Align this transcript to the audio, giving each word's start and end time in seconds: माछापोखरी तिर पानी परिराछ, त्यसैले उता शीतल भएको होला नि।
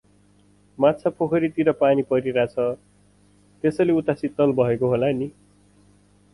माछापोखरी 0.79 1.49
तिर 1.49 1.71
पानी 1.81 2.01
परिराछ, 2.09 2.55
त्यसैले 3.63 3.93
उता 3.93 4.13
शीतल 4.13 4.51
भएको 4.51 4.87
होला 4.87 5.11
नि। 5.11 5.29